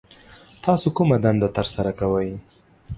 [0.63, 2.31] تاسو کومه دنده ترسره کوي